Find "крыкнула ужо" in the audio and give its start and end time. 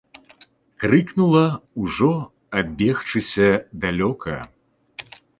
0.83-2.13